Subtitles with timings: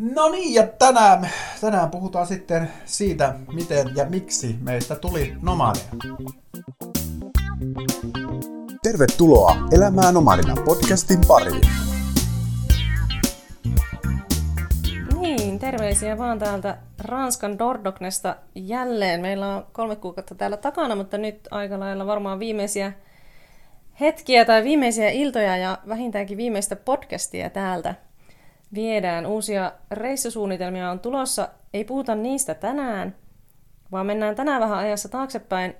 [0.00, 1.30] No niin, ja tänään,
[1.60, 5.84] tänään puhutaan sitten siitä, miten ja miksi meistä tuli nomadeja.
[8.82, 11.60] Tervetuloa Elämää nomadina podcastin pariin.
[15.20, 19.20] Niin, terveisiä vaan täältä Ranskan Dordognesta jälleen.
[19.20, 22.92] Meillä on kolme kuukautta täällä takana, mutta nyt aika lailla varmaan viimeisiä
[24.00, 27.94] hetkiä tai viimeisiä iltoja ja vähintäänkin viimeistä podcastia täältä
[28.74, 29.26] viedään.
[29.26, 31.48] Uusia reissusuunnitelmia on tulossa.
[31.72, 33.16] Ei puhuta niistä tänään,
[33.92, 35.74] vaan mennään tänään vähän ajassa taaksepäin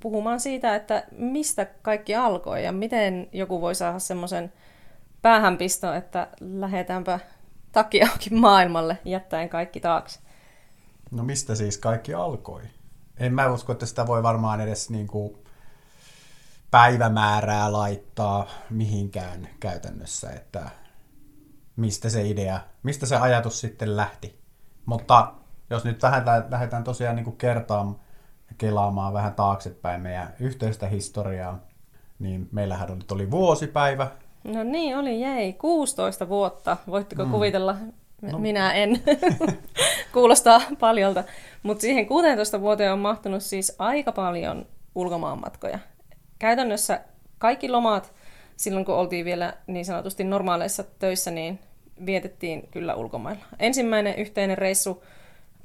[0.00, 4.52] puhumaan siitä, että mistä kaikki alkoi ja miten joku voi saada semmoisen
[5.22, 7.20] päähänpisto, että lähdetäänpä
[7.72, 10.20] takia maailmalle jättäen kaikki taakse.
[11.10, 12.62] No mistä siis kaikki alkoi?
[13.16, 15.36] En mä usko, että sitä voi varmaan edes niin kuin
[16.70, 20.70] päivämäärää laittaa mihinkään käytännössä, että
[21.80, 24.40] mistä se idea, mistä se ajatus sitten lähti.
[24.86, 25.32] Mutta
[25.70, 28.00] jos nyt lähdetään, lähdetään tosiaan niin kertaamaan
[28.48, 31.58] ja kelaamaan vähän taaksepäin meidän yhteistä historiaa,
[32.18, 34.10] niin meillähän nyt oli vuosipäivä.
[34.44, 35.52] No niin, oli jäi.
[35.52, 36.76] 16 vuotta.
[36.86, 37.30] Voitteko mm.
[37.30, 37.76] kuvitella?
[38.22, 38.38] No.
[38.38, 39.02] Minä en.
[40.12, 41.24] Kuulostaa paljolta.
[41.62, 45.78] Mutta siihen 16 vuoteen on mahtunut siis aika paljon ulkomaanmatkoja.
[46.38, 47.00] Käytännössä
[47.38, 48.12] kaikki lomat,
[48.56, 51.58] silloin kun oltiin vielä niin sanotusti normaaleissa töissä, niin
[52.06, 53.44] vietettiin kyllä ulkomailla.
[53.58, 55.04] Ensimmäinen yhteinen reissu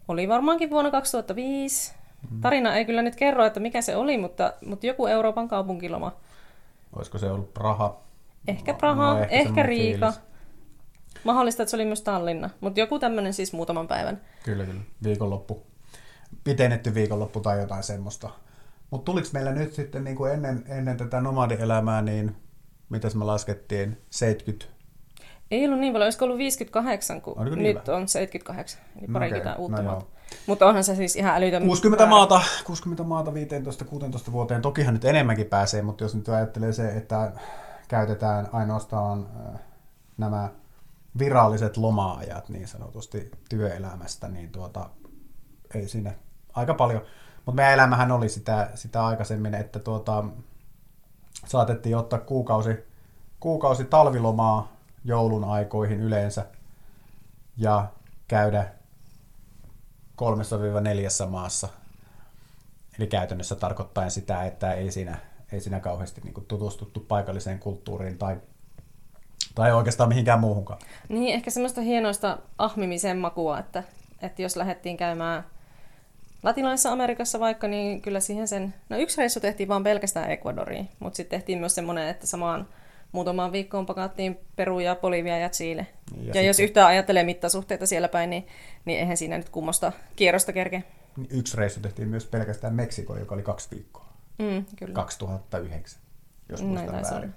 [0.08, 1.94] oli varmaankin vuonna 2005.
[2.32, 2.42] Mm.
[2.42, 6.12] Tarina ei kyllä nyt kerro, että mikä se oli, mutta, mutta joku Euroopan kaupunkiloma.
[6.96, 8.02] Olisiko se ollut Praha?
[8.48, 10.12] Ehkä Praha, no, ehkä, ehkä Riika.
[10.12, 10.26] Fiilis.
[11.24, 14.22] Mahdollista, että se oli myös Tallinna, mutta joku tämmöinen siis muutaman päivän.
[14.44, 14.82] Kyllä, kyllä.
[15.04, 15.66] Viikonloppu.
[16.44, 18.30] Pitennetty viikonloppu tai jotain semmoista.
[18.90, 22.36] Mutta tuliko meillä nyt sitten niin kuin ennen, ennen tätä nomadielämää, niin
[22.90, 24.75] mitäs me laskettiin, 70
[25.52, 29.52] ei ollut niin paljon, olisiko ollut 58, kun Oliko niin nyt on 78, eli parikymmentä
[29.52, 29.62] okay.
[29.62, 30.06] uutta no maata.
[30.48, 32.10] Mutta onhan se siis ihan älytön 60 määrä.
[32.10, 33.32] maata, 60 maata
[34.30, 34.62] 15-16 vuoteen.
[34.62, 37.32] Tokihan nyt enemmänkin pääsee, mutta jos nyt ajattelee se, että
[37.88, 39.60] käytetään ainoastaan äh,
[40.18, 40.50] nämä
[41.20, 44.90] viralliset loma-ajat niin sanotusti työelämästä, niin tuota,
[45.74, 46.14] ei siinä
[46.54, 47.02] aika paljon.
[47.36, 50.24] Mutta meidän elämähän oli sitä, sitä aikaisemmin, että tuota,
[51.46, 52.78] saatettiin ottaa kuukausi,
[53.40, 54.75] kuukausi talvilomaa
[55.06, 56.46] joulun aikoihin yleensä
[57.58, 57.88] ja
[58.28, 58.68] käydä
[60.16, 61.70] kolmessa neljässä maassa.
[63.00, 65.18] Eli käytännössä tarkoittaa sitä, että ei siinä,
[65.52, 68.38] ei siinä kauheasti niin kuin tutustuttu paikalliseen kulttuuriin tai,
[69.56, 70.80] tai oikeastaan mihinkään muuhunkaan.
[71.10, 73.84] Niin, ehkä semmoista hienoista ahmimisen makua, että,
[74.22, 75.44] että jos lähdettiin käymään
[76.44, 78.74] Latinalaisessa Amerikassa vaikka, niin kyllä siihen sen...
[78.90, 82.68] No yksi reissu tehtiin vaan pelkästään Ecuadoriin, mutta sitten tehtiin myös semmoinen, että samaan
[83.16, 85.88] muutamaan viikkoon pakattiin Peru ja Bolivia ja Chile.
[86.12, 86.46] Ja, ja sitten...
[86.46, 88.48] jos yhtään ajattelee mittasuhteita siellä päin, niin,
[88.86, 90.84] niin eihän siinä nyt kummosta kierrosta kerke.
[91.30, 94.06] Yksi reissu tehtiin myös pelkästään Meksikoon, joka oli kaksi viikkoa.
[94.40, 94.94] Mm, kyllä.
[94.94, 96.02] 2009,
[96.50, 97.36] jos muistan väärin.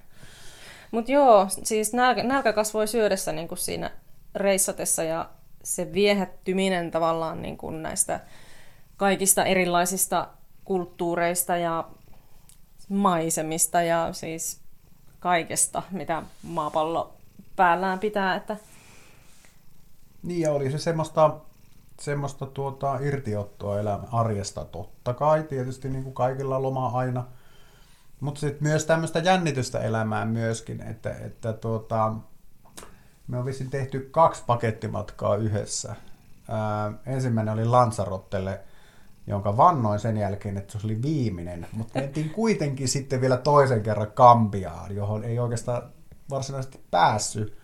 [0.91, 3.91] Mutta joo, siis nälkä, nälkä kasvoi syödessä niin kuin siinä
[4.35, 5.31] reissatessa ja
[5.65, 8.21] se viehättyminen tavallaan niin kuin näistä
[8.97, 10.29] kaikista erilaisista
[10.65, 11.89] kulttuureista ja
[12.89, 14.61] maisemista ja siis
[15.21, 17.15] kaikesta, mitä maapallo
[17.57, 18.37] päällään pitää.
[18.37, 18.57] Että...
[20.23, 21.37] Niin ja oli se semmoista,
[22.01, 27.25] semmoista tuota, irtiottoa elämä arjesta totta kai, tietysti niin kuin kaikilla loma aina.
[28.21, 32.15] Mutta sitten myös tämmöistä jännitystä elämään myöskin, että, että tuota,
[33.29, 35.95] me on vissiin tehty kaksi pakettimatkaa yhdessä.
[36.49, 38.61] Ää, ensimmäinen oli Lansarottelle
[39.29, 41.67] jonka vannoin sen jälkeen, että se oli viimeinen.
[41.73, 45.83] Mutta mentiin kuitenkin sitten vielä toisen kerran Kambiaan, johon ei oikeastaan
[46.31, 47.59] varsinaisesti päässyt.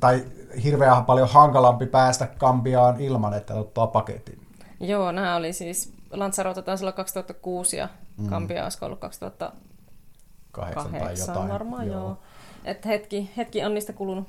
[0.00, 0.24] Tai
[0.64, 4.46] hirveän paljon hankalampi päästä Kambiaan ilman, että ottaa paketin.
[4.80, 8.28] Joo, nämä oli siis, Lanzarote taisi olla 2006 ja mm.
[8.28, 11.48] Kambia olisi ollut 2008 tai jotain.
[11.48, 12.00] varmaan, joo.
[12.00, 12.18] joo.
[12.64, 14.28] Et hetki, hetki on niistä kulunut.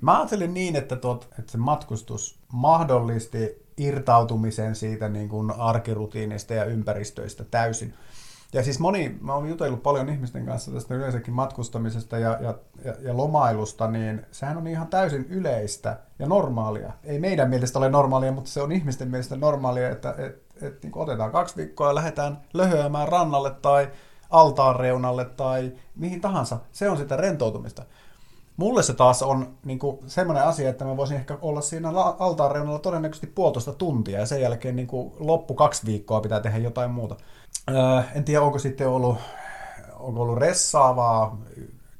[0.00, 6.64] Mä ajattelin niin, että, tuot, että se matkustus mahdollisti irtautumisen siitä niin kuin arkirutiinista ja
[6.64, 7.94] ympäristöistä täysin.
[8.52, 12.94] Ja siis moni, mä oon jutellut paljon ihmisten kanssa tästä yleensäkin matkustamisesta ja, ja, ja,
[13.00, 16.92] ja lomailusta, niin sehän on ihan täysin yleistä ja normaalia.
[17.04, 20.92] Ei meidän mielestä ole normaalia, mutta se on ihmisten mielestä normaalia, että et, et, niin
[20.96, 23.88] otetaan kaksi viikkoa ja lähdetään löhöämään rannalle tai
[24.30, 26.58] altaan reunalle tai mihin tahansa.
[26.72, 27.82] Se on sitä rentoutumista.
[28.56, 32.52] Mulle se taas on niin kuin, semmoinen asia, että mä voisin ehkä olla siinä altaan
[32.52, 36.90] reunalla todennäköisesti puolitoista tuntia ja sen jälkeen niin kuin, loppu kaksi viikkoa pitää tehdä jotain
[36.90, 37.16] muuta.
[37.70, 39.16] Öö, en tiedä, onko sitten ollut,
[39.98, 41.38] onko ollut ressaavaa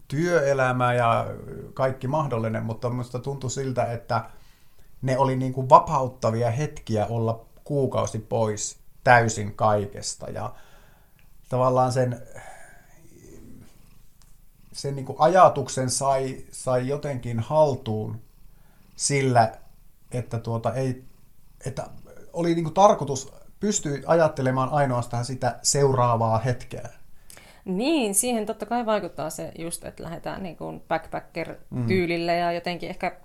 [0.08, 1.26] työelämää ja
[1.75, 4.25] kaikki mahdollinen, mutta minusta tuntuu siltä, että
[5.03, 10.31] ne oli niin kuin vapauttavia hetkiä olla kuukausi pois täysin kaikesta.
[10.31, 10.53] Ja
[11.49, 12.23] tavallaan sen,
[14.76, 18.20] sen niin kuin ajatuksen sai, sai jotenkin haltuun
[18.96, 19.52] sillä,
[20.12, 21.05] että, tuota ei,
[21.67, 21.87] että
[22.32, 26.88] oli niin kuin tarkoitus pystyä ajattelemaan ainoastaan sitä seuraavaa hetkeä.
[27.64, 32.38] Niin, siihen totta kai vaikuttaa se just, että lähdetään niin kuin backpacker-tyylille mm.
[32.38, 33.17] ja jotenkin ehkä,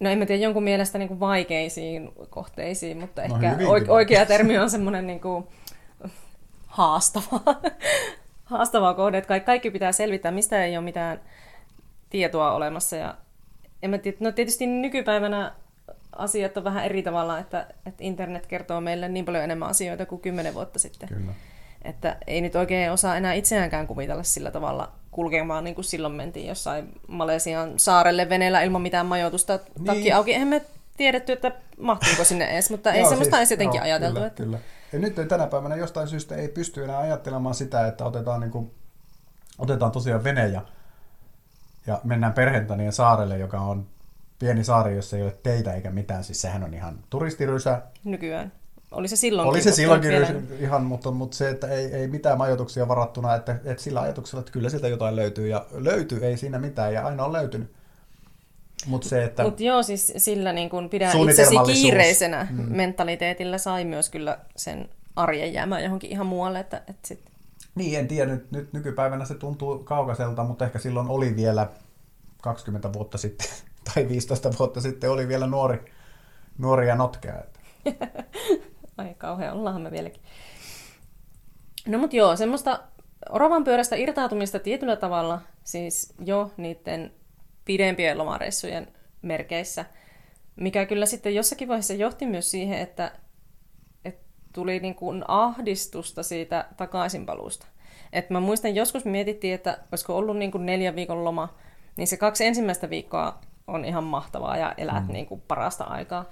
[0.00, 3.56] no en mä tiedä, jonkun mielestä niin kuin vaikeisiin kohteisiin, mutta no, ehkä
[3.88, 5.46] oikea termi on semmoinen niin kuin
[6.66, 7.40] haastava,
[8.46, 11.20] haastava kohde, että kaikki pitää selvittää, mistä ei ole mitään
[12.10, 13.14] tietoa olemassa ja
[13.82, 15.52] en mä tiedä, no tietysti nykypäivänä
[16.12, 20.20] asiat on vähän eri tavalla, että, että internet kertoo meille niin paljon enemmän asioita kuin
[20.20, 21.08] kymmenen vuotta sitten.
[21.08, 21.32] Kyllä.
[21.82, 26.46] Että ei nyt oikein osaa enää itseäänkään kuvitella sillä tavalla kulkemaan, niin kuin silloin mentiin
[26.46, 29.84] jossain Malesian saarelle veneellä ilman mitään majoitusta niin.
[29.84, 30.32] takki auki.
[30.32, 30.62] Eihän me
[30.96, 34.14] tiedetty, että mahtuuko sinne edes, mutta ei semmoista siis, edes jotenkin joo, ajateltu.
[34.14, 34.42] Kyllä, että...
[34.42, 34.58] kyllä.
[34.96, 38.70] Ja nyt tänä päivänä jostain syystä ei pysty enää ajattelemaan sitä, että otetaan, niin kuin,
[39.58, 40.62] otetaan tosiaan vene ja,
[41.86, 43.86] ja mennään Perhentanien saarelle, joka on
[44.38, 46.24] pieni saari, jossa ei ole teitä eikä mitään.
[46.24, 47.82] Siis sehän on ihan turistirysä.
[48.04, 48.52] Nykyään.
[48.90, 49.50] Oli se silloinkin.
[49.50, 50.28] Oli se silloinkin vielä...
[50.58, 54.52] ihan, mutta, mutta se, että ei, ei mitään majoituksia varattuna, että, että sillä ajatuksella, että
[54.52, 55.48] kyllä sieltä jotain löytyy.
[55.48, 57.72] Ja löytyy, ei siinä mitään, ja aina on löytynyt.
[58.86, 59.42] Mutta se, että...
[59.42, 62.76] Mut joo, siis sillä niin kun pidän itsesi kiireisenä mm.
[62.76, 66.60] mentaliteetillä sai myös kyllä sen arjen jäämään johonkin ihan muualle.
[66.60, 67.20] Että, että sit...
[67.74, 71.68] Niin, en tiedä, nyt, nyt nykypäivänä se tuntuu kaukaiselta, mutta ehkä silloin oli vielä
[72.42, 73.48] 20 vuotta sitten
[73.94, 75.92] tai 15 vuotta sitten oli vielä nuori,
[76.58, 77.34] nuori ja notkea.
[78.98, 80.22] Ai kauhean, ollaan me vieläkin.
[81.86, 82.80] No mut joo, semmoista
[83.30, 87.12] oravan pyörästä irtautumista tietyllä tavalla, siis jo niiden
[87.66, 88.88] pidempien lomareissujen
[89.22, 89.84] merkeissä,
[90.56, 93.12] mikä kyllä sitten jossakin vaiheessa johti myös siihen, että,
[94.04, 97.66] että tuli niin kuin ahdistusta siitä takaisinpaluusta.
[98.12, 101.54] Et mä muistan, joskus mietittiin, että olisiko ollut niin kuin neljän viikon loma,
[101.96, 105.12] niin se kaksi ensimmäistä viikkoa on ihan mahtavaa ja elät mm.
[105.12, 106.24] niin kuin parasta aikaa.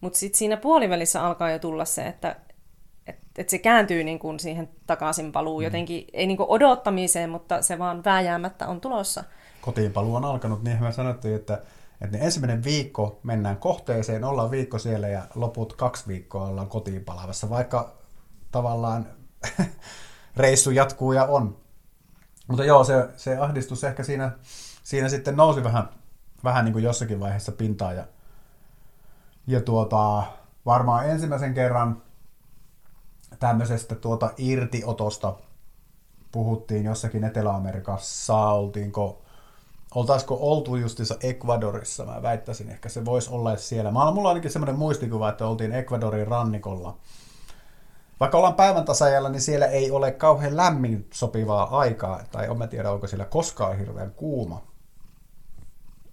[0.00, 2.36] Mutta sitten siinä puolivälissä alkaa jo tulla se, että
[3.40, 5.64] et, et se kääntyy niin kuin siihen takaisin paluu mm.
[5.64, 9.24] jotenkin, ei niin kuin odottamiseen, mutta se vaan vääjäämättä on tulossa.
[9.60, 11.62] Kotiinpaluu on alkanut, niin me sanottiin, että,
[12.00, 17.04] että ne ensimmäinen viikko mennään kohteeseen, ollaan viikko siellä ja loput kaksi viikkoa ollaan kotiin
[17.04, 17.92] palavassa, vaikka
[18.50, 19.06] tavallaan
[20.36, 21.56] reissu jatkuu ja on.
[22.48, 24.30] Mutta joo, se, se ahdistus ehkä siinä,
[24.82, 25.88] siinä sitten nousi vähän
[26.44, 27.92] vähän niin kuin jossakin vaiheessa pintaa.
[27.92, 28.04] Ja,
[29.46, 30.22] ja tuota,
[30.66, 32.02] varmaan ensimmäisen kerran
[33.40, 35.34] tämmöisestä tuota irtiotosta
[36.32, 39.22] puhuttiin jossakin Etelä-Amerikassa, oltiinko,
[39.94, 43.90] oltaisiko oltu justissa Ecuadorissa, mä väittäisin, ehkä se voisi olla siellä.
[43.90, 46.96] Mä, mulla on ainakin semmoinen muistikuva, että oltiin Ecuadorin rannikolla.
[48.20, 52.66] Vaikka ollaan päivän tasajalla, niin siellä ei ole kauhean lämmin sopivaa aikaa, tai en mä
[52.66, 54.62] tiedä, onko siellä koskaan hirveän kuuma.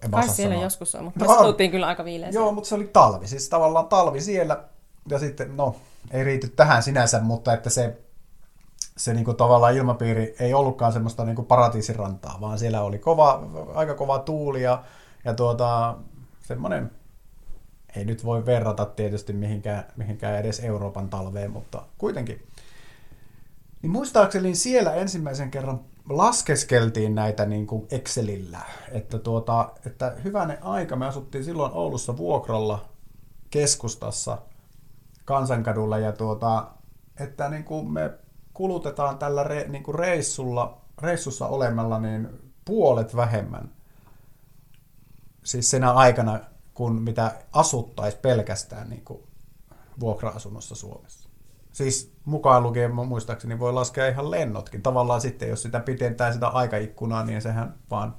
[0.04, 0.66] En Kai siellä sanoa.
[0.66, 2.30] joskus on, mutta no, me kyllä aika viileä.
[2.30, 3.28] Joo, mutta se oli talvi.
[3.28, 4.64] Siis tavallaan talvi siellä.
[5.10, 5.76] Ja sitten, no,
[6.12, 7.98] ei riity tähän sinänsä, mutta että se,
[8.98, 13.44] se niin kuin tavallaan ilmapiiri ei ollutkaan semmoista niin kuin paratiisirantaa, vaan siellä oli kova,
[13.74, 14.84] aika kova tuuli ja,
[15.26, 15.98] ja tuota,
[16.42, 16.92] semmoinen,
[17.96, 22.48] ei nyt voi verrata tietysti mihinkään, mihinkään edes Euroopan talveen, mutta kuitenkin.
[23.82, 28.62] Niin muistaakseni siellä ensimmäisen kerran laskeskeltiin näitä niin kuin Excelillä,
[28.92, 32.86] että, tuota, että hyvänen aika, me asuttiin silloin Oulussa vuokralla
[33.50, 34.38] keskustassa
[35.28, 36.68] Kansankadulla ja tuota,
[37.20, 38.12] että niin kuin me
[38.54, 42.30] kulutetaan tällä re, niin kuin reissulla, reissussa olemalla niin
[42.66, 43.72] puolet vähemmän
[45.44, 46.40] siis senä aikana,
[46.74, 49.24] kun mitä asuttaisiin pelkästään niin kuin
[50.00, 51.30] vuokra-asunnossa Suomessa.
[51.72, 54.82] Siis mukaan lukien muistaakseni voi laskea ihan lennotkin.
[54.82, 58.16] Tavallaan sitten, jos sitä pitentää sitä aikaikkunaa, niin sehän vaan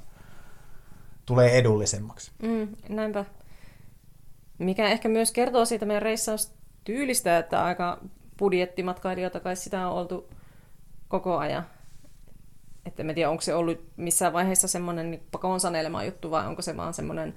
[1.26, 2.32] tulee edullisemmaksi.
[2.42, 3.24] Mm, näinpä.
[4.58, 6.02] Mikä ehkä myös kertoo siitä meidän
[6.88, 7.98] reissaustyylistä, että aika
[8.38, 10.28] budjettimatkailijoita kai sitä on oltu
[11.08, 11.66] koko ajan.
[12.86, 16.62] Että en tiedä, onko se ollut missään vaiheessa semmoinen niin pakoon sanelema juttu vai onko
[16.62, 17.34] se vaan semmoinen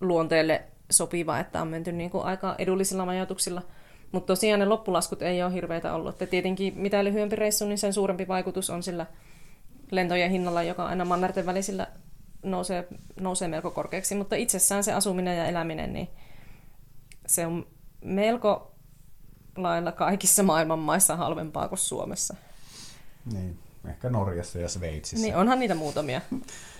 [0.00, 3.62] luonteelle sopiva, että on menty niin kuin aika edullisilla majoituksilla–
[4.12, 6.14] mutta tosiaan ne loppulaskut ei ole hirveitä ollut.
[6.14, 9.06] Että tietenkin mitä lyhyempi reissu, niin sen suurempi vaikutus on sillä
[9.90, 11.86] lentojen hinnalla, joka aina mannerten välisillä
[12.42, 12.88] nousee,
[13.20, 14.14] nousee melko korkeaksi.
[14.14, 16.08] Mutta itsessään se asuminen ja eläminen, niin
[17.26, 17.66] se on
[18.04, 18.72] melko
[19.56, 22.34] lailla kaikissa maailman maissa halvempaa kuin Suomessa.
[23.32, 25.26] Niin, ehkä Norjassa ja Sveitsissä.
[25.26, 26.20] Niin, onhan niitä muutamia.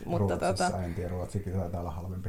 [0.05, 0.85] mutta Ruotsissa, tota...
[0.85, 2.29] en tiedä, Ruotsikin taitaa olla halvempi.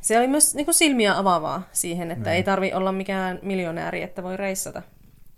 [0.00, 2.36] se oli myös niin kuin silmiä avaavaa siihen, että Niin.
[2.36, 4.82] ei tarvi olla mikään miljonääri, että voi reissata.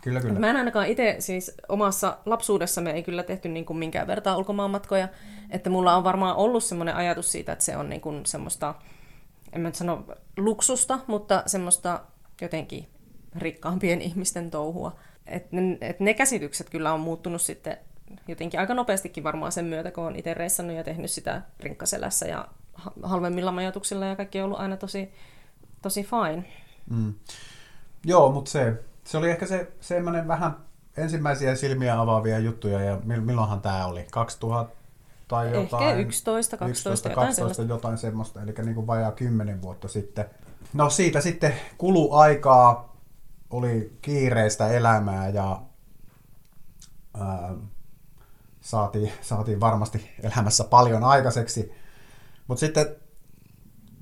[0.02, 0.38] Kyllä, kyllä.
[0.40, 5.08] Mä en ainakaan itse siis omassa lapsuudessamme ei kyllä tehty niin kuin minkään vertaa ulkomaanmatkoja,
[5.50, 8.74] että mulla on varmaan ollut semmoinen ajatus siitä, että se on niin kuin semmoista,
[9.52, 10.04] en mä nyt sano
[10.36, 12.00] luksusta, mutta semmoista
[12.40, 12.88] jotenkin
[13.36, 14.96] rikkaampien ihmisten touhua.
[15.26, 17.76] Et ne, et ne käsitykset kyllä on muuttunut sitten
[18.28, 22.48] jotenkin aika nopeastikin varmaan sen myötä, kun on itse reissannut ja tehnyt sitä rinkkaselässä ja
[22.74, 25.12] ha- halvemmilla majoituksilla ja kaikki on ollut aina tosi,
[25.82, 26.44] tosi fine.
[26.90, 27.14] Mm.
[28.04, 30.56] Joo, mutta se, se oli ehkä se semmoinen vähän
[30.96, 34.06] ensimmäisiä silmiä avaavia juttuja, ja mil- milloinhan tämä oli?
[34.10, 34.76] 2000
[35.28, 35.84] tai jotain?
[35.84, 37.62] Ehkä 11, 12, 11, jotain 12, sellaista.
[37.74, 40.24] jotain semmoista, eli niin kuin vajaa 10 vuotta sitten.
[40.74, 42.96] No siitä sitten kulu aikaa,
[43.50, 45.62] oli kiireistä elämää ja
[47.20, 47.54] ää,
[48.60, 51.72] saatiin, saatiin varmasti elämässä paljon aikaiseksi.
[52.46, 52.86] Mutta sitten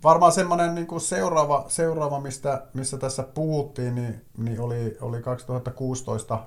[0.03, 6.47] varmaan semmoinen niin seuraava, seuraava mistä, missä tässä puhuttiin, niin, niin oli, oli 2016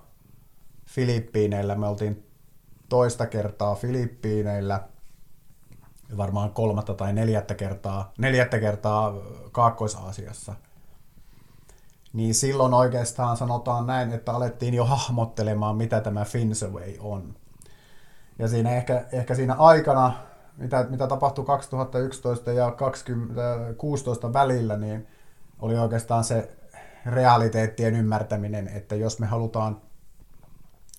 [0.85, 1.75] Filippiineillä.
[1.75, 2.27] Me oltiin
[2.89, 4.87] toista kertaa Filippiineillä,
[6.17, 9.13] varmaan kolmatta tai neljättä kertaa, neljättä kertaa
[9.51, 10.55] Kaakkois-Aasiassa.
[12.13, 17.35] Niin silloin oikeastaan sanotaan näin, että alettiin jo hahmottelemaan, mitä tämä Finsaway on.
[18.39, 20.13] Ja siinä ehkä, ehkä siinä aikana,
[20.57, 25.07] mitä, mitä tapahtui 2011 ja 2016 välillä, niin
[25.59, 26.51] oli oikeastaan se
[27.05, 29.81] realiteettien ymmärtäminen, että jos me halutaan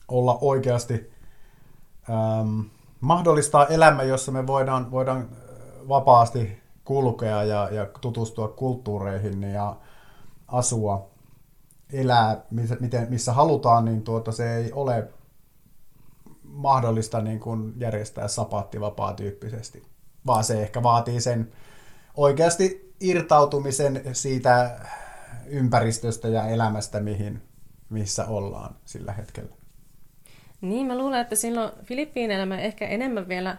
[0.08, 1.12] olla oikeasti
[2.10, 2.60] ähm,
[3.02, 5.28] mahdollistaa elämä, jossa me voidaan, voidaan
[5.88, 9.76] vapaasti kulkea ja, ja tutustua kulttuureihin ja
[10.48, 11.10] asua,
[11.92, 15.08] elää, missä, miten, missä halutaan, niin tuota, se ei ole
[16.42, 19.82] mahdollista niin kuin järjestää sapaattivapaa tyyppisesti,
[20.26, 21.52] vaan se ehkä vaatii sen
[22.16, 24.80] oikeasti irtautumisen siitä
[25.46, 27.42] ympäristöstä ja elämästä, mihin,
[27.90, 29.61] missä ollaan sillä hetkellä.
[30.62, 33.56] Niin, mä luulen, että silloin Filippiineillä me ehkä enemmän vielä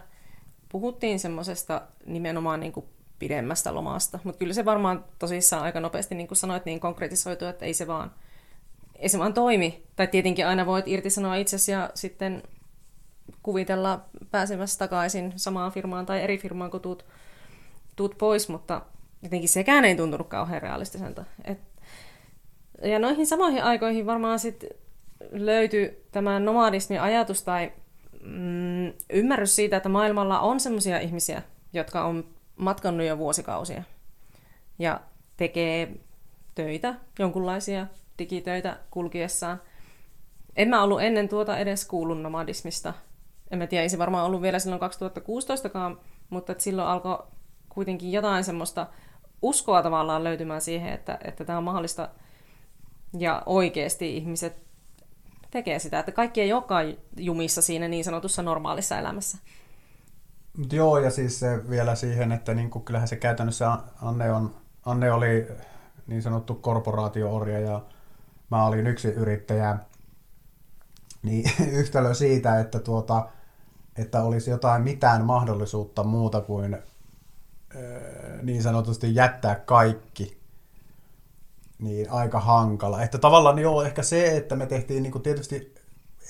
[0.68, 2.86] puhuttiin semmoisesta nimenomaan niin kuin
[3.18, 7.64] pidemmästä lomasta, mutta kyllä se varmaan tosissaan aika nopeasti, niin kuin sanoit, niin konkretisoitu, että
[7.64, 8.12] ei se vaan,
[8.96, 9.82] ei se vaan toimi.
[9.96, 12.42] Tai tietenkin aina voit irtisanoa itsesi ja sitten
[13.42, 17.04] kuvitella pääsemässä takaisin samaan firmaan tai eri firmaan, kun tuut,
[17.96, 18.82] tuut pois, mutta
[19.22, 21.24] jotenkin sekään ei tuntunut kauhean realistiselta.
[21.44, 21.58] Et,
[22.82, 24.70] ja noihin samoihin aikoihin varmaan sitten
[25.32, 27.72] löytyi tämä nomadismin ajatus tai
[28.22, 32.24] mm, ymmärrys siitä, että maailmalla on sellaisia ihmisiä, jotka on
[32.56, 33.82] matkannut jo vuosikausia
[34.78, 35.00] ja
[35.36, 35.96] tekee
[36.54, 37.86] töitä, jonkunlaisia
[38.18, 39.60] digitöitä kulkiessaan.
[40.56, 42.94] En mä ollut ennen tuota edes kuullut nomadismista.
[43.50, 46.00] En mä tiedä, ei se varmaan ollut vielä silloin 2016kaan,
[46.30, 47.18] mutta silloin alkoi
[47.68, 48.86] kuitenkin jotain semmoista
[49.42, 52.08] uskoa tavallaan löytymään siihen, että, että tämä on mahdollista
[53.18, 54.64] ja oikeasti ihmiset
[55.54, 59.38] tekee sitä, että kaikki ei olekaan jumissa siinä niin sanotussa normaalissa elämässä.
[60.72, 65.12] Joo, ja siis se vielä siihen, että niin kuin, kyllähän se käytännössä Anne, on, Anne
[65.12, 65.48] oli
[66.06, 67.82] niin sanottu korporaatio-orja ja
[68.50, 69.78] mä olin yksi yrittäjä.
[71.22, 73.28] Niin yhtälö siitä, että, tuota,
[73.96, 76.76] että olisi jotain mitään mahdollisuutta muuta kuin
[78.42, 80.38] niin sanotusti jättää kaikki,
[81.84, 83.02] niin aika hankala.
[83.02, 85.74] Että tavallaan joo, ehkä se, että me tehtiin niin kuin tietysti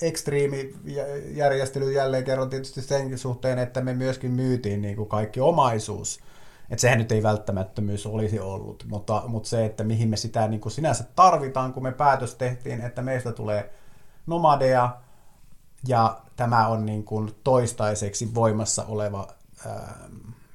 [0.01, 6.19] ekstriimijärjestely jälleen kerran tietysti senkin suhteen, että me myöskin myytiin niin kuin kaikki omaisuus.
[6.69, 10.61] Että sehän nyt ei välttämättömyys olisi ollut, mutta, mutta se, että mihin me sitä niin
[10.61, 13.73] kuin sinänsä tarvitaan, kun me päätös tehtiin, että meistä tulee
[14.27, 14.97] nomadeja,
[15.87, 19.27] ja tämä on niin kuin toistaiseksi voimassa oleva
[19.65, 19.97] ää,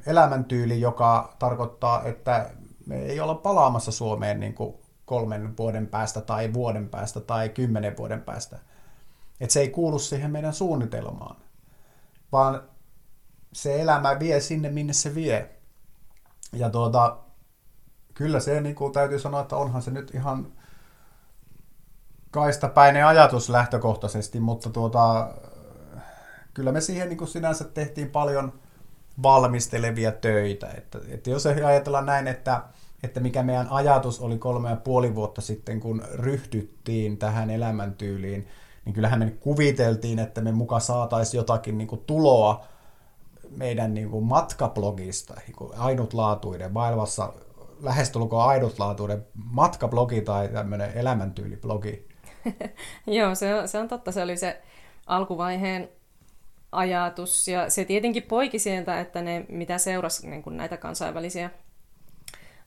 [0.06, 2.50] elämäntyyli, joka tarkoittaa, että
[2.86, 4.74] me ei olla palaamassa Suomeen niin kuin
[5.10, 8.58] kolmen vuoden päästä tai vuoden päästä tai kymmenen vuoden päästä.
[9.40, 11.36] Että se ei kuulu siihen meidän suunnitelmaan,
[12.32, 12.62] vaan
[13.52, 15.50] se elämä vie sinne, minne se vie.
[16.52, 17.18] Ja tuota,
[18.14, 20.52] kyllä se niin kuin täytyy sanoa, että onhan se nyt ihan
[22.30, 25.34] kaistapäinen ajatus lähtökohtaisesti, mutta tuota,
[26.54, 28.52] kyllä me siihen niin kuin sinänsä tehtiin paljon
[29.22, 30.68] valmistelevia töitä.
[30.68, 32.62] Että, että jos ajatellaan näin, että,
[33.02, 38.48] että mikä meidän ajatus oli kolme ja puoli vuotta sitten, kun ryhdyttiin tähän elämäntyyliin,
[38.84, 42.64] niin kyllähän me kuviteltiin, että me muka saataisiin jotakin niin kuin tuloa
[43.56, 47.32] meidän niin kuin matkablogista, niin kuin ainutlaatuinen, maailmassa
[47.82, 52.08] lähestulkoon ainutlaatuinen matkablogi tai tämmöinen elämäntyyliblogi.
[53.06, 54.12] Joo, se on, se on totta.
[54.12, 54.62] Se oli se
[55.06, 55.88] alkuvaiheen
[56.72, 57.48] ajatus.
[57.48, 61.50] Ja se tietenkin poiki sieltä, että ne, mitä seurasi niin kuin näitä kansainvälisiä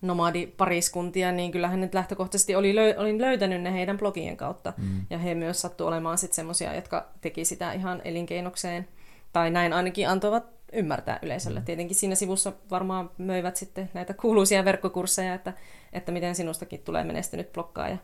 [0.04, 4.74] nomadipariskuntia, niin kyllähän nyt lähtökohtaisesti oli löy- olin löytänyt ne heidän blogien kautta.
[4.78, 5.06] Mm.
[5.10, 8.88] Ja he myös sattu olemaan sitten semmoisia, jotka teki sitä ihan elinkeinokseen.
[9.34, 10.44] Tai näin ainakin antoivat
[10.74, 11.60] ymmärtää yleisölle.
[11.60, 11.66] Mm.
[11.66, 15.54] Tietenkin siinä sivussa varmaan möivät sitten näitä kuuluisia verkkokursseja, että,
[15.94, 17.98] että miten sinustakin tulee menestynyt blokkaaja.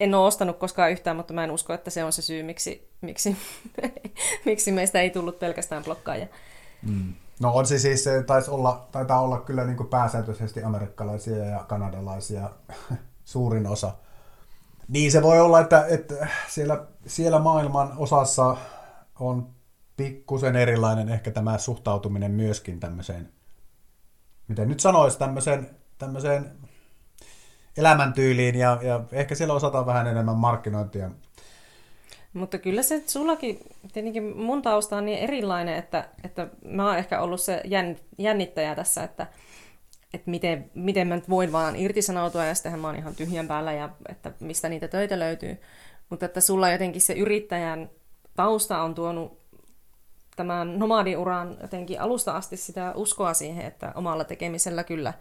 [0.00, 2.88] En ole ostanut koskaan yhtään, mutta mä en usko, että se on se syy, miksi,
[3.00, 3.36] miksi,
[4.46, 6.26] miksi meistä ei tullut pelkästään blokkaaja.
[6.82, 7.14] Mm.
[7.40, 11.64] No on se siis, se taisi olla, taitaa olla kyllä niin kuin pääsääntöisesti amerikkalaisia ja
[11.68, 12.50] kanadalaisia
[13.24, 13.92] suurin osa.
[14.88, 18.56] Niin se voi olla, että, että siellä, siellä maailman osassa
[19.20, 19.48] on
[19.96, 23.28] pikkusen erilainen ehkä tämä suhtautuminen myöskin tämmöiseen,
[24.48, 26.58] miten nyt sanoisi, tämmöiseen, tämmöiseen
[27.76, 31.10] elämäntyyliin ja, ja ehkä siellä osataan vähän enemmän markkinointia.
[32.38, 33.58] Mutta kyllä se sullakin,
[33.92, 37.62] tietenkin mun tausta on niin erilainen, että, että mä oon ehkä ollut se
[38.18, 39.26] jännittäjä tässä, että,
[40.14, 43.72] että miten, miten mä nyt voin vaan irtisanoutua ja sittenhän mä oon ihan tyhjän päällä
[43.72, 45.60] ja että mistä niitä töitä löytyy.
[46.10, 47.90] Mutta että sulla jotenkin se yrittäjän
[48.36, 49.38] tausta on tuonut
[50.36, 55.12] tämän nomadiuran jotenkin alusta asti sitä uskoa siihen, että omalla tekemisellä kyllä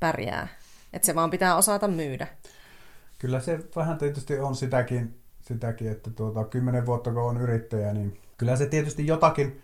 [0.00, 0.48] pärjää.
[0.92, 2.26] Että se vaan pitää osata myydä.
[3.18, 8.20] Kyllä se vähän tietysti on sitäkin, sitäkin että tuota, kymmenen vuotta kun on yrittäjä, niin
[8.38, 9.62] kyllä se tietysti jotakin,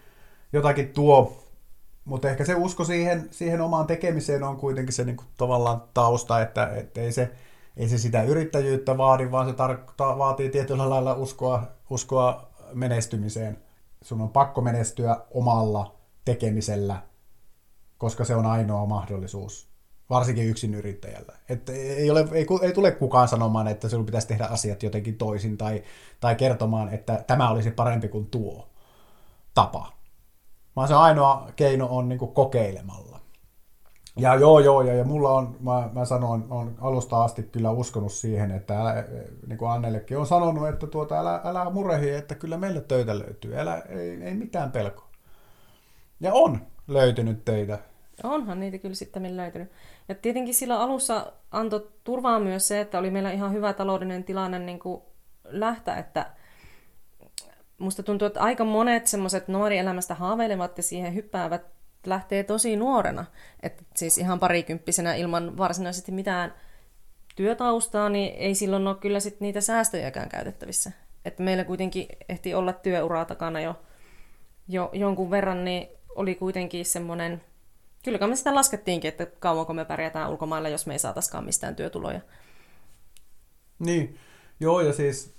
[0.52, 1.44] jotakin tuo,
[2.04, 6.42] mutta ehkä se usko siihen, siihen omaan tekemiseen on kuitenkin se niin kuin, tavallaan tausta,
[6.42, 7.30] että, että ei, se,
[7.76, 13.58] ei se sitä yrittäjyyttä vaadi, vaan se tar- ta- vaatii tietyllä lailla uskoa, uskoa menestymiseen.
[14.02, 17.02] Sun on pakko menestyä omalla tekemisellä,
[17.98, 19.73] koska se on ainoa mahdollisuus,
[20.10, 21.32] varsinkin yksin yrittäjällä.
[21.48, 25.58] Että ei, ole, ei, ei tule kukaan sanomaan, että sinun pitäisi tehdä asiat jotenkin toisin
[25.58, 25.82] tai,
[26.20, 28.68] tai kertomaan, että tämä olisi parempi kuin tuo
[29.54, 29.92] tapa.
[30.76, 33.20] Vaan se ainoa keino on niin kokeilemalla.
[34.16, 38.12] Ja joo, joo, ja, ja mulla on, mä, mä sanon, on alusta asti kyllä uskonut
[38.12, 39.04] siihen, että älä,
[39.46, 43.56] niin kuin Annellekin on sanonut, että tuota, älä, älä murehi, että kyllä meille töitä löytyy,
[43.56, 45.08] älä, ei, ei mitään pelkoa.
[46.20, 47.78] Ja on löytynyt töitä.
[48.22, 49.70] Onhan niitä kyllä sitten löytynyt.
[50.08, 54.58] Ja tietenkin sillä alussa antoi turvaa myös se, että oli meillä ihan hyvä taloudellinen tilanne
[54.58, 55.02] niin kuin
[55.44, 56.26] lähteä, että
[57.78, 61.62] musta tuntuu, että aika monet semmoiset nuorielämästä haaveilevat ja siihen hyppäävät
[62.06, 63.24] lähtee tosi nuorena.
[63.62, 66.54] Että siis ihan parikymppisenä ilman varsinaisesti mitään
[67.36, 70.92] työtaustaa, niin ei silloin ole kyllä sit niitä säästöjäkään käytettävissä.
[71.24, 73.82] Että meillä kuitenkin ehti olla työuraa takana jo,
[74.68, 77.42] jo jonkun verran, niin oli kuitenkin semmoinen,
[78.04, 82.20] kyllä me sitä laskettiinkin, että kauanko me pärjätään ulkomailla, jos me ei saataisikaan mistään työtuloja.
[83.78, 84.18] Niin,
[84.60, 85.34] joo ja siis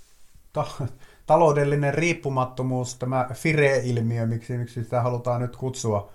[0.54, 0.88] ta-
[1.26, 6.12] taloudellinen riippumattomuus, tämä FIRE-ilmiö, miksi, miksi sitä halutaan nyt kutsua,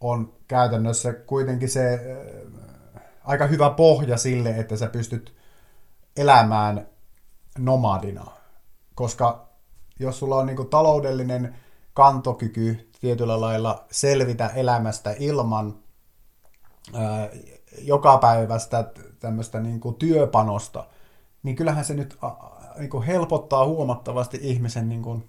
[0.00, 5.34] on käytännössä kuitenkin se äh, aika hyvä pohja sille, että sä pystyt
[6.16, 6.86] elämään
[7.58, 8.26] nomadina.
[8.94, 9.48] Koska
[9.98, 11.56] jos sulla on niinku taloudellinen
[11.94, 15.74] kantokyky tietyllä lailla selvitä elämästä ilman
[16.94, 17.28] ää,
[17.78, 18.90] joka päivästä
[19.20, 20.86] tämmöistä niinku työpanosta,
[21.42, 22.28] niin kyllähän se nyt a,
[22.78, 25.22] niinku helpottaa huomattavasti ihmisen niinku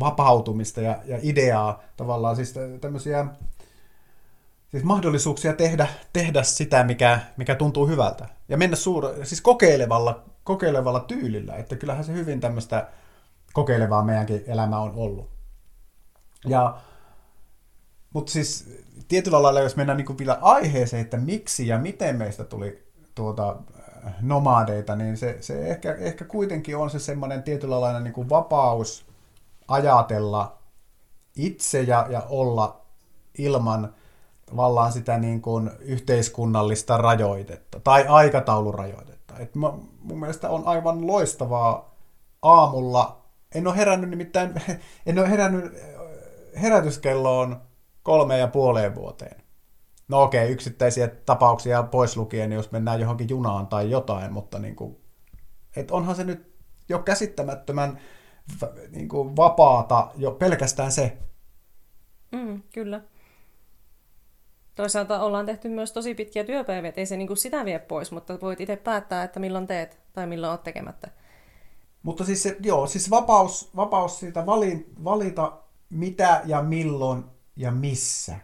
[0.00, 3.26] vapautumista ja, ja ideaa tavallaan, siis tämmöisiä
[4.68, 8.28] siis mahdollisuuksia tehdä, tehdä sitä, mikä, mikä tuntuu hyvältä.
[8.48, 11.54] Ja mennä suur, siis kokeilevalla, kokeilevalla tyylillä.
[11.54, 12.88] Että kyllähän se hyvin tämmöistä
[13.52, 15.30] kokeilevaa meidänkin elämä on ollut.
[16.46, 16.76] Ja,
[18.12, 22.82] mutta siis tietyllä lailla, jos mennään niin vielä aiheeseen, että miksi ja miten meistä tuli
[23.14, 23.56] tuota,
[24.20, 29.06] nomadeita, niin se, se ehkä, ehkä kuitenkin on se semmoinen tietyllä lailla niin kuin vapaus
[29.68, 30.58] ajatella
[31.36, 32.80] itse ja, ja olla
[33.38, 33.94] ilman
[34.46, 39.38] tavallaan sitä niin kuin yhteiskunnallista rajoitetta tai aikataulurajoitetta.
[39.38, 39.72] Et mä,
[40.02, 41.94] mun mielestä on aivan loistavaa
[42.42, 43.22] aamulla.
[43.54, 44.54] En ole herännyt nimittäin,
[45.06, 45.72] en ole herännyt
[46.62, 47.60] herätyskelloon
[48.02, 49.42] kolme ja puoleen vuoteen.
[50.08, 54.58] No okei, okay, yksittäisiä tapauksia pois lukien, niin jos mennään johonkin junaan tai jotain, mutta
[54.58, 54.96] niin kuin,
[55.76, 56.52] et onhan se nyt
[56.88, 57.98] jo käsittämättömän
[58.90, 61.18] niin kuin vapaata jo pelkästään se.
[62.32, 63.00] Mm, kyllä.
[64.74, 68.40] Toisaalta ollaan tehty myös tosi pitkiä työpäiviä, että ei se niinku sitä vie pois, mutta
[68.40, 71.10] voit itse päättää, että milloin teet tai milloin olet tekemättä.
[72.02, 75.52] Mutta siis, se, joo, siis vapaus, vapaus siitä vali, valita
[75.90, 77.24] mitä ja milloin
[77.56, 78.38] ja missä.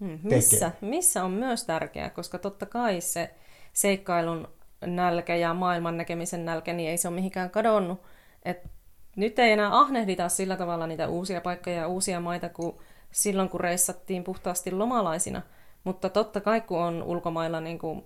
[0.00, 3.34] Hmm, missä, missä on myös tärkeää, koska totta kai se
[3.72, 4.48] seikkailun
[4.86, 8.02] nälkä ja maailman näkemisen nälkä, niin ei se ole mihinkään kadonnut.
[8.42, 8.70] Et
[9.16, 12.78] nyt ei enää ahnehdita sillä tavalla niitä uusia paikkoja ja uusia maita, kun
[13.12, 15.42] silloin kun reissattiin puhtaasti lomalaisina,
[15.84, 18.04] Mutta totta kai, kun on ulkomailla niin kuin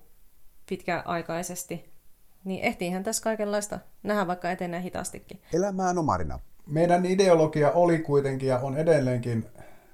[0.68, 1.92] pitkäaikaisesti,
[2.44, 5.42] niin ehtiihän tässä kaikenlaista nähdä, vaikka etenee hitaastikin.
[5.52, 6.38] Elämään omarina.
[6.66, 9.46] Meidän ideologia oli kuitenkin ja on edelleenkin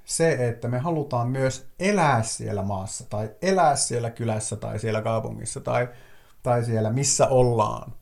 [0.04, 5.60] se, että me halutaan myös elää siellä maassa tai elää siellä kylässä tai siellä kaupungissa
[5.60, 5.88] tai,
[6.42, 7.92] tai siellä missä ollaan.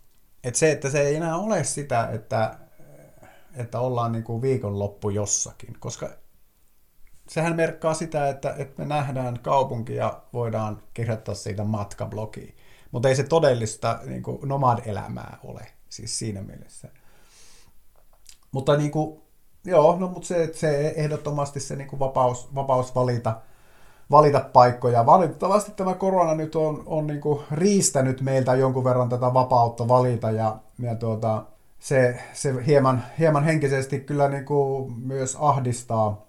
[0.44, 2.58] Et se, että se ei enää ole sitä, että,
[3.56, 6.10] että ollaan niin kuin viikonloppu jossakin, koska
[7.28, 12.56] sehän merkkaa sitä, että, että me nähdään kaupunki ja voidaan kirjoittaa siitä matkablogiin.
[12.90, 16.88] Mutta ei se todellista niin nomad-elämää ole, siis siinä mielessä.
[18.52, 19.20] Mutta niin kuin,
[19.64, 23.40] joo, no, mutta se, se ehdottomasti se niin kuin vapaus, vapaus valita,
[24.10, 25.06] valita paikkoja.
[25.06, 30.30] Valitettavasti tämä korona nyt on, on niin kuin riistänyt meiltä jonkun verran tätä vapautta valita
[30.30, 31.44] ja, ja tuota,
[31.78, 36.28] se, se hieman, hieman henkisesti kyllä niin kuin myös ahdistaa.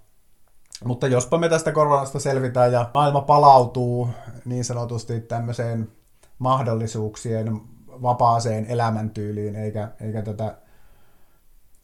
[0.86, 4.10] Mutta jospa me tästä koronasta selvitään ja maailma palautuu
[4.45, 5.91] niin sanotusti tämmöiseen
[6.39, 7.62] mahdollisuuksien
[8.01, 10.58] vapaaseen elämäntyyliin, eikä, eikä tätä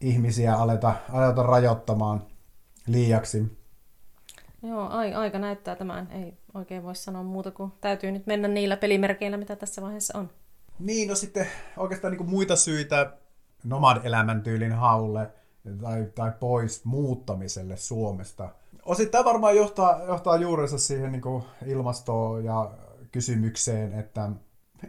[0.02, 2.24] ihmisiä aleta, aleta rajoittamaan
[2.88, 3.58] liiaksi.
[4.64, 6.12] Joo, aika näyttää tämän.
[6.12, 10.30] Ei oikein voi sanoa muuta kuin täytyy nyt mennä niillä pelimerkeillä, mitä tässä vaiheessa on.
[10.80, 13.14] Niin, no sitten oikeastaan niin kuin muita syitä
[13.64, 15.32] nomad-elämäntyylin haulle
[15.82, 18.50] tai, tai pois muuttamiselle Suomesta.
[18.86, 22.72] Osittain varmaan johtaa, johtaa juurensa siihen niin kuin ilmastoon ja
[23.12, 24.30] kysymykseen, että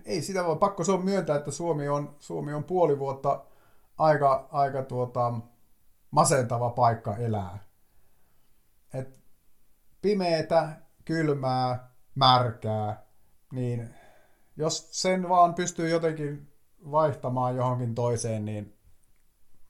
[0.04, 3.44] ei sitä voi, pakko se on myöntää, että Suomi on, Suomi on puoli vuotta
[3.98, 5.32] aika, aika tuota,
[6.10, 7.58] masentava paikka elää.
[8.94, 9.20] Et
[10.02, 10.68] pimeetä,
[11.04, 13.06] kylmää, märkää,
[13.52, 13.94] niin
[14.56, 16.52] jos sen vaan pystyy jotenkin
[16.90, 18.78] vaihtamaan johonkin toiseen, niin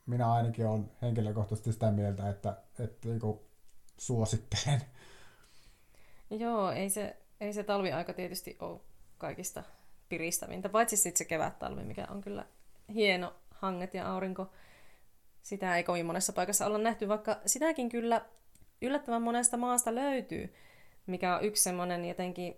[0.07, 3.21] minä ainakin olen henkilökohtaisesti sitä mieltä, että, että niin
[3.99, 4.83] suosittelen.
[6.31, 8.81] Joo, ei se, ei se talviaika tietysti ole
[9.19, 9.62] kaikista
[10.09, 12.47] piristävintä, paitsi sitten se kevät-talvi, mikä on kyllä
[12.95, 14.51] hieno hanget ja aurinko.
[15.42, 18.25] Sitä ei kovin monessa paikassa olla nähty, vaikka sitäkin kyllä
[18.83, 20.55] yllättävän monesta maasta löytyy,
[21.07, 22.57] mikä on yksi semmoinen jotenkin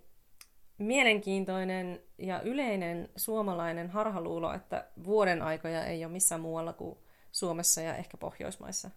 [0.79, 6.99] mielenkiintoinen ja yleinen suomalainen harhaluulo, että vuoden aikoja ei ole missään muualla kuin
[7.33, 8.91] Suomessa ja ehkä Pohjoismaissa.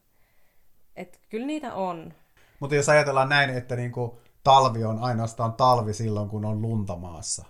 [0.95, 2.13] Et kyllä niitä on.
[2.59, 7.45] Mutta jos ajatellaan näin, että niinku talvi on ainoastaan talvi silloin, kun on lunta maassa,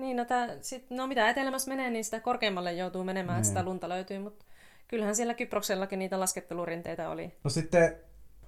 [0.00, 3.60] niin, no, tää, sit, no mitä etelämässä menee, niin sitä korkeammalle joutuu menemään, että sitä
[3.60, 3.68] niin.
[3.68, 4.44] lunta löytyy, mutta
[4.88, 7.32] kyllähän siellä Kyproksellakin niitä laskettelurinteitä oli.
[7.44, 7.96] No sitten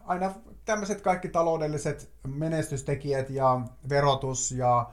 [0.04, 0.34] aina
[0.64, 4.90] tämmöiset kaikki taloudelliset menestystekijät ja verotus ja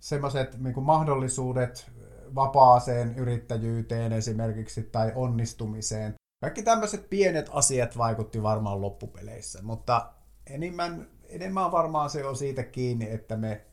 [0.00, 1.90] semmoiset niin mahdollisuudet
[2.34, 6.14] vapaaseen yrittäjyyteen esimerkiksi tai onnistumiseen.
[6.40, 10.12] Kaikki tämmöiset pienet asiat vaikutti varmaan loppupeleissä, mutta
[10.46, 13.64] enemmän, enemmän varmaan se on siitä kiinni, että me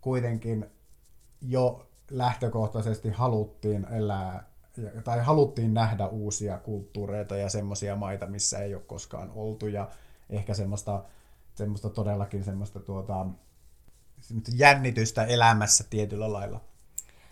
[0.00, 0.66] kuitenkin
[1.42, 4.50] jo lähtökohtaisesti haluttiin elää
[5.04, 9.88] tai haluttiin nähdä uusia kulttuureita ja semmoisia maita, missä ei ole koskaan oltu ja
[10.30, 11.04] ehkä semmoista,
[11.54, 13.26] semmoista todellakin semmoista tuota,
[14.20, 16.60] semmoista jännitystä elämässä tietyllä lailla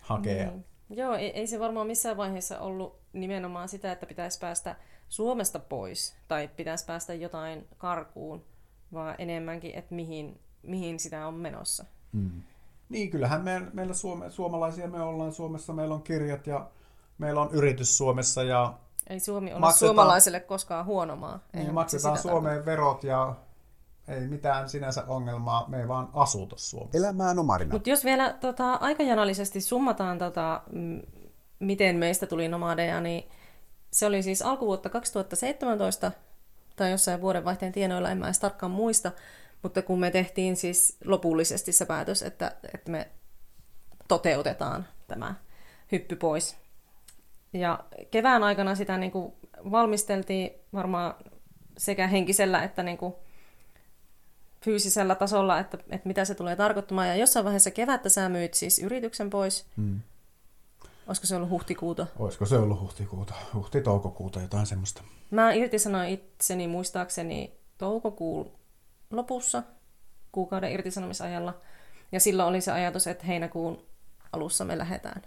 [0.01, 0.51] hakea.
[0.51, 0.63] Mm.
[0.89, 4.75] Joo, ei, ei se varmaan missään vaiheessa ollut nimenomaan sitä, että pitäisi päästä
[5.09, 8.45] Suomesta pois tai pitäisi päästä jotain karkuun,
[8.93, 11.85] vaan enemmänkin, että mihin, mihin sitä on menossa.
[12.11, 12.41] Mm.
[12.89, 16.69] Niin, kyllähän me, meillä suome, suomalaisia me ollaan Suomessa, meillä on kirjat ja
[17.17, 18.73] meillä on yritys Suomessa ja
[19.09, 21.39] ei Suomi ole maksetaan, suomalaiselle koskaan huono maa.
[21.53, 22.65] Ei niin, maksetaan Suomeen tarkoita.
[22.65, 23.35] verot ja
[24.07, 26.97] ei mitään sinänsä ongelmaa, me ei vaan asuta Suomessa.
[26.97, 27.73] Elämään omarina.
[27.73, 30.99] Mutta jos vielä tota, aikajanallisesti summataan, tota, m-
[31.59, 33.29] miten meistä tuli nomadeja, niin
[33.91, 36.11] se oli siis alkuvuotta 2017,
[36.75, 39.11] tai jossain vuodenvaihteen tienoilla, en mä edes tarkkaan muista,
[39.63, 43.07] mutta kun me tehtiin siis lopullisesti se päätös, että, että me
[44.07, 45.35] toteutetaan tämä
[45.91, 46.57] hyppy pois.
[47.53, 49.33] Ja kevään aikana sitä niin kuin
[49.71, 51.13] valmisteltiin varmaan
[51.77, 53.13] sekä henkisellä että niin kuin
[54.65, 57.07] fyysisellä tasolla, että, että mitä se tulee tarkoittamaan.
[57.07, 59.65] Ja jossain vaiheessa kevättä sä myyt siis yrityksen pois.
[59.77, 59.99] Hmm.
[61.07, 62.07] Olisiko se ollut huhtikuuta?
[62.19, 63.33] Olisiko se ollut huhtikuuta?
[63.53, 65.03] Huhti-toukokuuta, jotain semmoista.
[65.31, 68.58] Mä irtisanoin itseni muistaakseni toukokuun
[69.11, 69.63] lopussa
[70.31, 71.61] kuukauden irtisanomisajalla.
[72.11, 73.85] Ja silloin oli se ajatus, että heinäkuun
[74.33, 75.21] alussa me lähdetään.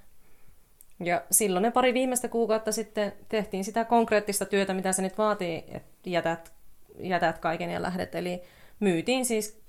[1.05, 5.65] Ja silloin ne pari viimeistä kuukautta sitten tehtiin sitä konkreettista työtä, mitä se nyt vaatii,
[5.69, 6.53] että jätät,
[6.99, 8.15] jätät kaiken ja lähdet.
[8.15, 8.43] Eli
[8.81, 9.63] myytiin siis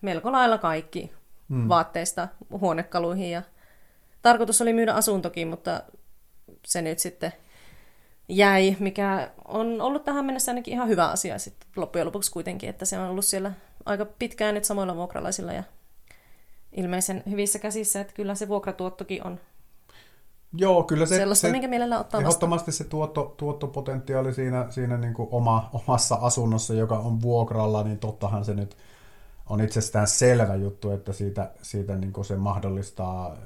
[0.00, 1.12] melko lailla kaikki
[1.48, 1.68] hmm.
[1.68, 3.30] vaatteista huonekaluihin.
[3.30, 3.42] Ja
[4.22, 5.82] tarkoitus oli myydä asuntokin, mutta
[6.66, 7.32] se nyt sitten
[8.28, 12.84] jäi, mikä on ollut tähän mennessä ainakin ihan hyvä asia sitten loppujen lopuksi kuitenkin, että
[12.84, 13.52] se on ollut siellä
[13.86, 15.64] aika pitkään nyt samoilla vuokralaisilla ja
[16.72, 19.40] ilmeisen hyvissä käsissä, että kyllä se vuokratuottokin on
[20.56, 25.14] Joo, kyllä se, sellaista, se minkä mielellä ottaa ehdottomasti se tuotto, tuottopotentiaali siinä, siinä niin
[25.14, 28.76] kuin oma, omassa asunnossa, joka on vuokralla, niin tottahan se nyt
[29.46, 33.36] on itsestään selvä juttu, että siitä, siitä niin kuin se mahdollistaa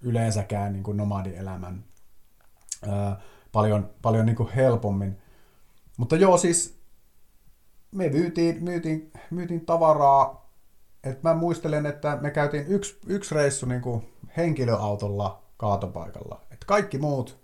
[0.00, 1.84] yleensäkään niin kuin nomadielämän
[2.88, 3.20] ää,
[3.52, 5.18] paljon, paljon niin kuin helpommin.
[5.96, 6.78] Mutta joo, siis
[7.90, 10.50] me myytiin, myytiin, myytiin tavaraa,
[11.04, 16.40] että mä muistelen, että me käytiin yksi, yksi reissu niin kuin henkilöautolla kaatopaikalla.
[16.50, 17.38] Et kaikki muut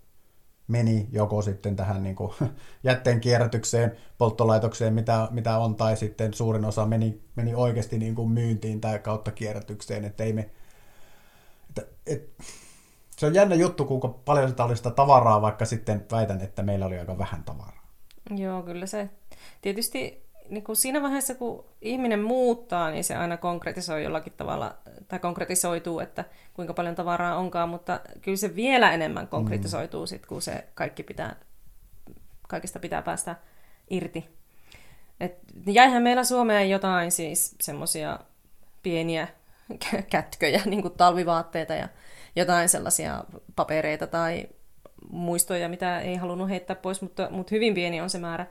[0.68, 2.32] meni joko sitten tähän niin kuin
[2.82, 8.30] jätteen kierrätykseen, polttolaitokseen, mitä, mitä on, tai sitten suurin osa meni, meni oikeasti niin kuin
[8.30, 10.50] myyntiin tai kautta kierrätykseen, että ei me,
[11.68, 12.30] että, et,
[13.16, 16.86] se on jännä juttu, kuinka paljon sitä oli sitä tavaraa, vaikka sitten väitän, että meillä
[16.86, 17.84] oli aika vähän tavaraa.
[18.36, 19.10] Joo, kyllä se.
[19.62, 24.76] Tietysti niin kuin siinä vaiheessa, kun ihminen muuttaa, niin se aina konkretisoi jollakin tavalla,
[25.08, 26.24] tai konkretisoituu, että
[26.54, 30.06] kuinka paljon tavaraa onkaan, mutta kyllä se vielä enemmän konkretisoituu, mm.
[30.06, 31.36] sit, kun se kaikki pitää,
[32.48, 33.36] kaikista pitää päästä
[33.90, 34.28] irti.
[35.20, 38.18] Et jäihän meillä Suomeen jotain siis semmoisia
[38.82, 39.28] pieniä
[40.10, 41.88] kätköjä, niin kuin talvivaatteita ja
[42.36, 43.24] jotain sellaisia
[43.56, 44.46] papereita tai
[45.10, 48.46] muistoja, mitä ei halunnut heittää pois, mutta, mutta hyvin pieni on se määrä,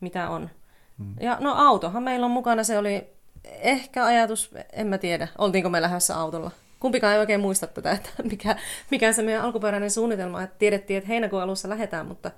[0.00, 0.50] mitä on.
[0.98, 1.14] Hmm.
[1.20, 3.08] Ja no autohan meillä on mukana, se oli
[3.44, 6.50] ehkä ajatus, en mä tiedä, oltiinko me lähdössä autolla.
[6.80, 8.56] Kumpikaan ei oikein muista tätä, että mikä,
[8.90, 12.30] mikä se meidän alkuperäinen suunnitelma, että tiedettiin, että heinäkuun alussa lähdetään, mutta,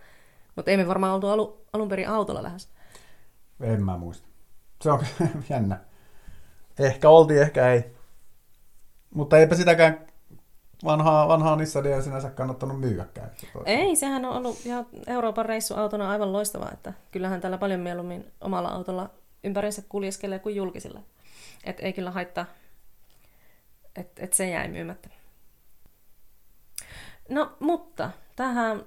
[0.57, 2.69] mutta ei me varmaan oltu alu, alun perin autolla lähdössä.
[3.61, 4.29] En mä muista.
[4.81, 5.07] Se on
[5.51, 5.81] jännä.
[6.79, 7.85] Ehkä oltiin, ehkä ei.
[9.15, 10.07] Mutta eipä sitäkään
[10.85, 13.31] vanhaa, vanhaa Nissadia sinänsä kannattanut myydäkään.
[13.65, 18.69] Ei, sehän on ollut ihan Euroopan reissuautona aivan loistava, että kyllähän tällä paljon mieluummin omalla
[18.69, 19.11] autolla
[19.45, 21.01] ympärinsä kuljeskelee kuin julkisilla.
[21.65, 22.47] Et ei kyllä haittaa,
[23.97, 25.09] että et se jäi myymättä.
[27.29, 28.83] No, mutta tähän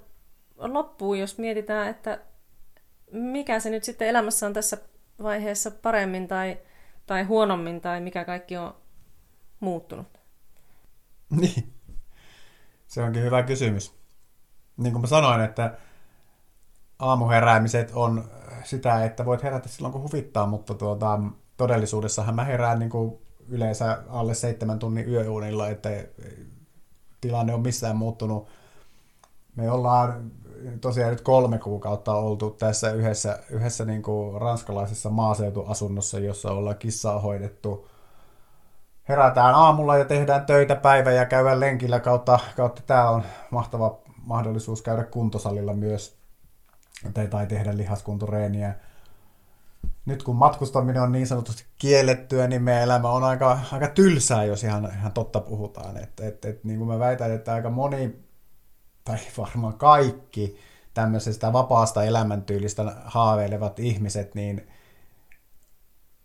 [0.57, 2.19] loppuu, jos mietitään, että
[3.11, 4.77] mikä se nyt sitten elämässä on tässä
[5.23, 6.57] vaiheessa paremmin tai,
[7.05, 8.75] tai huonommin, tai mikä kaikki on
[9.59, 10.07] muuttunut.
[11.29, 11.74] Niin.
[12.95, 13.95] Se onkin hyvä kysymys.
[14.77, 15.77] Niin kuin mä sanoin, että
[16.99, 18.29] aamuheräämiset on
[18.63, 21.19] sitä, että voit herätä silloin kun huvittaa, mutta tuota,
[21.57, 25.89] todellisuudessahan mä herään niin kuin yleensä alle seitsemän tunnin yöunilla, että
[27.21, 28.47] tilanne on missään muuttunut.
[29.55, 30.31] Me ollaan
[30.81, 37.19] tosiaan nyt kolme kuukautta oltu tässä yhdessä, yhdessä niin kuin ranskalaisessa maaseutuasunnossa, jossa ollaan kissaa
[37.19, 37.87] hoidettu
[39.09, 44.81] herätään aamulla ja tehdään töitä päivä ja käydään lenkillä kautta, kautta täällä on mahtava mahdollisuus
[44.81, 46.17] käydä kuntosalilla myös
[47.29, 48.75] tai tehdä lihaskuntoreeniä.
[50.05, 54.63] Nyt kun matkustaminen on niin sanotusti kiellettyä, niin meidän elämä on aika, aika tylsää, jos
[54.63, 55.97] ihan, ihan totta puhutaan.
[55.97, 58.19] Et, et, et, niin kuin mä väitän, että aika moni,
[59.03, 60.57] tai varmaan kaikki
[60.93, 64.67] tämmöisestä vapaasta elämäntyylistä haaveilevat ihmiset, niin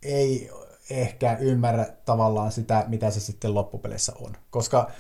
[0.03, 0.51] ei
[0.90, 4.37] ehkä ymmärrä tavallaan sitä, mitä se sitten loppupeleissä on.
[4.51, 4.90] Koska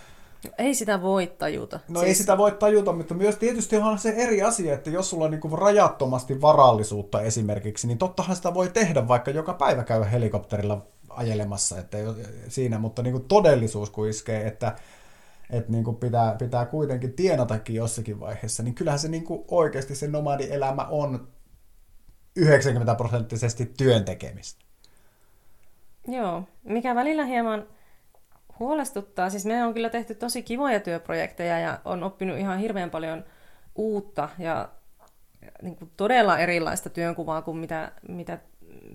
[0.44, 1.80] No, ei sitä voi tajuta.
[1.88, 2.08] No siis...
[2.08, 5.30] ei sitä voi tajuta, mutta myös tietysti on se eri asia, että jos sulla on
[5.30, 11.78] niin rajattomasti varallisuutta esimerkiksi, niin tottahan sitä voi tehdä vaikka joka päivä käydä helikopterilla ajelemassa
[11.78, 11.98] että
[12.48, 14.76] siinä, mutta niin kuin todellisuus kun iskee, että,
[15.50, 19.94] että niin kuin pitää, pitää kuitenkin tienatakin jossakin vaiheessa, niin kyllähän se niin kuin oikeasti
[19.94, 21.28] se nomadielämä on
[22.36, 24.69] 90 prosenttisesti työn tekemistä.
[26.08, 27.66] Joo, mikä välillä hieman
[28.58, 29.30] huolestuttaa.
[29.30, 33.24] Siis me on kyllä tehty tosi kivoja työprojekteja ja on oppinut ihan hirveän paljon
[33.74, 34.68] uutta ja
[35.62, 38.38] niin kuin todella erilaista työnkuvaa kuin mitä, mitä,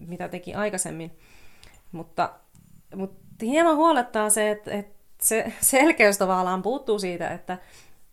[0.07, 1.17] mitä teki aikaisemmin.
[1.91, 2.29] Mutta,
[2.95, 7.57] mutta hieman huolettaa se, että, että se selkeys tavallaan puuttuu siitä, että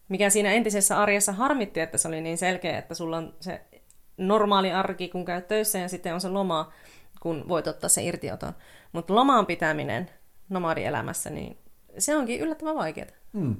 [0.09, 3.61] mikä siinä entisessä arjessa harmitti, että se oli niin selkeä, että sulla on se
[4.16, 6.72] normaali arki, kun käyt töissä ja sitten on se loma,
[7.20, 8.52] kun voit ottaa se irtioton.
[8.92, 10.11] Mutta lomaan pitäminen
[10.48, 11.59] nomadielämässä, niin
[11.98, 13.09] se onkin yllättävän vaikeaa.
[13.33, 13.57] Hmm.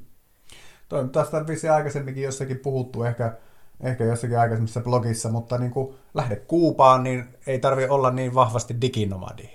[0.89, 3.33] Toi, tästä on vissi aikaisemminkin jossakin puhuttu, ehkä,
[3.81, 8.77] ehkä jossakin aikaisemmassa blogissa, mutta niin kuin lähde Kuupaan, niin ei tarvi olla niin vahvasti
[8.81, 9.49] diginomadi.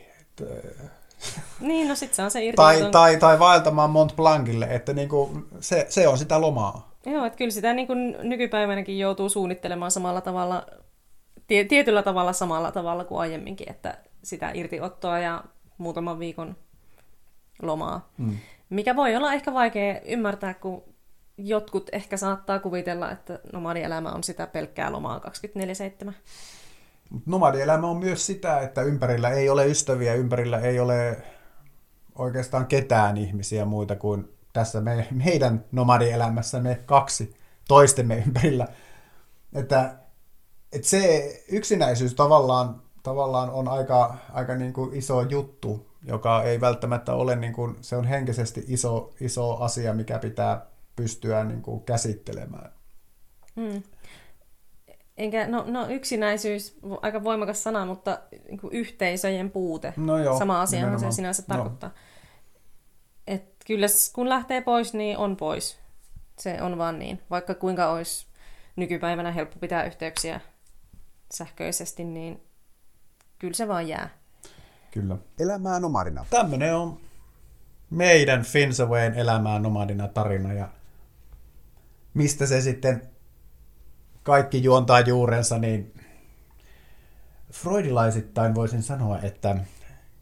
[1.59, 2.55] Niin, no sit se on se irti.
[2.55, 6.91] Tai, tai, tai vaeltamaan Mont Blancille, että niin kuin se, se on sitä lomaa.
[7.05, 10.65] Joo, että kyllä sitä niin kuin nykypäivänäkin joutuu suunnittelemaan samalla tavalla,
[11.47, 15.43] tie, tietyllä tavalla samalla tavalla kuin aiemminkin, että sitä irtiottoa ja
[15.77, 16.55] muutaman viikon
[17.61, 18.09] lomaa.
[18.17, 18.37] Mm.
[18.69, 20.83] Mikä voi olla ehkä vaikea ymmärtää, kun
[21.37, 25.21] jotkut ehkä saattaa kuvitella, että nomadielämä on sitä pelkkää lomaa
[26.07, 26.11] 24-7.
[27.25, 31.23] Nomadielämä on myös sitä, että ympärillä ei ole ystäviä, ympärillä ei ole
[32.15, 37.33] oikeastaan ketään ihmisiä muita kuin tässä me, meidän nomadielämässämme kaksi
[37.67, 38.67] toistemme ympärillä.
[39.53, 39.95] Että,
[40.71, 47.13] että se yksinäisyys tavallaan, tavallaan on aika, aika niin kuin iso juttu, joka ei välttämättä
[47.13, 50.65] ole, niin kuin, se on henkisesti iso, iso asia, mikä pitää
[50.96, 52.72] pystyä niin kuin käsittelemään.
[53.56, 53.84] Hmm.
[55.17, 59.93] Enkä, no, no yksinäisyys, aika voimakas sana, mutta niin kuin yhteisöjen puute.
[59.98, 61.56] No joo, Sama asia se sinänsä No.
[61.56, 61.91] tarkoittaa.
[63.28, 65.80] Et kyllä kun lähtee pois, niin on pois.
[66.39, 67.22] Se on vaan niin.
[67.30, 68.28] Vaikka kuinka olisi
[68.76, 70.39] nykypäivänä helppo pitää yhteyksiä
[71.34, 72.46] sähköisesti, niin
[73.39, 74.10] kyllä se vaan jää.
[74.91, 75.17] Kyllä.
[75.39, 76.26] Elämää nomadina.
[76.30, 77.00] Tämmönen on
[77.89, 80.69] meidän Finsawayn elämää nomadina tarina ja
[82.13, 83.02] mistä se sitten
[84.23, 85.93] kaikki juontaa juurensa, niin
[87.52, 89.56] freudilaisittain voisin sanoa, että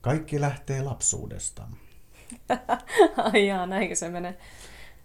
[0.02, 1.68] kaikki lähtee lapsuudesta.
[3.34, 4.38] Ai jaa, näinkö se menee?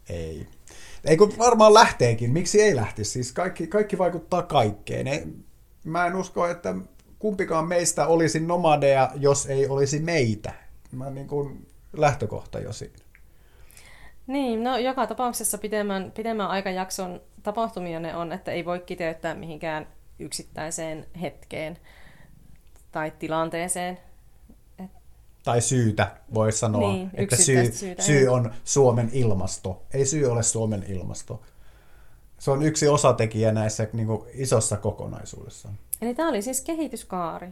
[0.09, 0.49] Ei.
[1.05, 2.33] Ei kun varmaan lähteekin.
[2.33, 3.11] Miksi ei lähtisi?
[3.11, 5.07] Siis kaikki, kaikki vaikuttaa kaikkeen.
[5.07, 5.27] Ei,
[5.85, 6.75] mä en usko, että
[7.21, 10.53] kumpikaan meistä olisi nomadeja, jos ei olisi meitä.
[10.93, 13.05] Mä niin kuin lähtökohta jo siinä.
[14.27, 19.87] Niin, no joka tapauksessa pitemmän, pitemmän aikajakson tapahtumia ne on, että ei voi kiteyttää mihinkään
[20.19, 21.79] yksittäiseen hetkeen
[22.93, 23.99] tai tilanteeseen.
[25.45, 29.83] Tai syytä, voi sanoa, Niin, että syy, syytä, syy on Suomen ilmasto.
[29.95, 31.43] Ei syy ole Suomen ilmasto.
[32.39, 35.69] Se on yksi osatekijä näissä niin kuin, isossa kokonaisuudessa.
[36.03, 37.49] Eli tämä oli siis kehityskaari.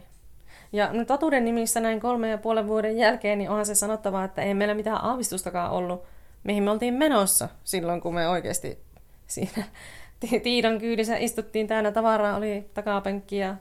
[0.71, 4.41] Ja no totuuden nimissä näin kolme ja puolen vuoden jälkeen, niin onhan se sanottava, että
[4.41, 6.03] ei meillä mitään aavistustakaan ollut,
[6.43, 8.79] mihin me oltiin menossa silloin, kun me oikeasti
[9.27, 9.63] siinä
[10.19, 13.55] Ti- Tiidon kyydissä istuttiin täynnä tavaraa, oli takapenkki ja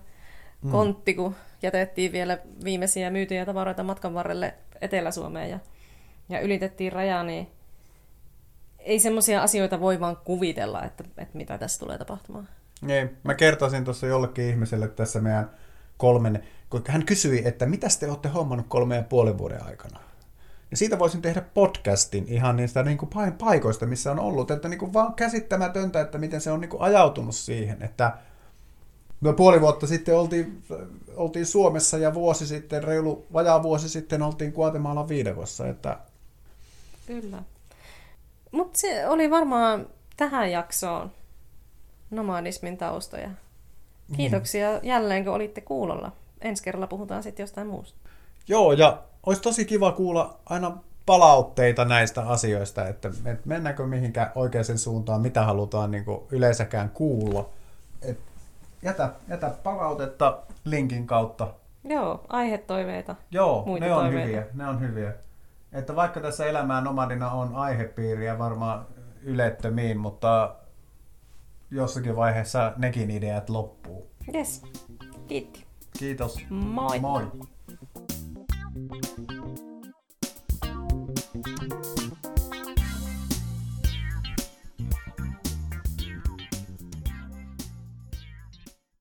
[0.70, 5.59] kontti, kun jätettiin vielä viimeisiä myytyjä tavaroita matkan varrelle Etelä-Suomeen ja,
[6.29, 7.48] ja ylitettiin rajaa, niin
[8.79, 12.48] ei semmoisia asioita voi vaan kuvitella, että, että mitä tässä tulee tapahtumaan.
[12.81, 15.51] Niin, mä kertoisin tuossa jollekin ihmiselle tässä meidän
[15.97, 20.01] kolmen, kun hän kysyi, että mitä te olette hommannut kolme ja puolen vuoden aikana.
[20.71, 24.79] Ja siitä voisin tehdä podcastin ihan niistä niin kuin paikoista, missä on ollut, että niin
[24.79, 28.19] kuin vaan käsittämätöntä, että miten se on niin kuin ajautunut siihen, että
[29.21, 30.62] no puoli vuotta sitten oltiin,
[31.17, 35.99] oltiin Suomessa ja vuosi sitten, reilu vajaa vuosi sitten oltiin Guatemalan viidakossa, että
[37.07, 37.43] Kyllä.
[38.53, 39.87] Mutta se oli varmaan
[40.17, 41.12] tähän jaksoon
[42.11, 43.31] nomadismin taustoja.
[44.16, 46.12] Kiitoksia jälleen, kun olitte kuulolla.
[46.40, 47.99] Ensi kerralla puhutaan sitten jostain muusta.
[48.49, 54.79] Joo, ja olisi tosi kiva kuulla aina palautteita näistä asioista, että, että mennäänkö mihinkään oikeaan
[54.79, 57.49] suuntaan, mitä halutaan niin yleensäkään kuulla.
[58.03, 58.18] Et
[58.83, 61.49] jätä, jätä palautetta linkin kautta.
[61.85, 63.16] Joo, aihetoiveita.
[63.31, 64.27] Joo, Muita ne on toiveita.
[64.27, 65.12] hyviä, ne on hyviä.
[65.73, 68.87] Että vaikka tässä elämää nomadina on aihepiiriä varmaan
[69.23, 70.55] ylettömiin, mutta
[71.71, 74.11] jossakin vaiheessa nekin ideat loppuu.
[74.35, 74.63] Yes.
[75.27, 75.67] Kiitti.
[75.99, 76.39] Kiitos.
[76.51, 77.01] Moi.
[77.01, 77.31] Moi.